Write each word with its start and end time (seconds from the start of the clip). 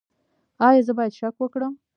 ایا 0.67 0.81
زه 0.87 0.93
باید 0.97 1.13
شک 1.19 1.35
وکړم؟ 1.39 1.73